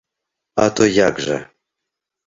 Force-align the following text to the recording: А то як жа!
А 0.63 0.65
то 0.79 0.89
як 1.07 1.23
жа! 1.27 1.39